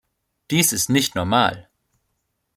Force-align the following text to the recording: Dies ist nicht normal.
Dies 0.49 0.73
ist 0.73 0.89
nicht 0.89 1.13
normal. 1.13 1.69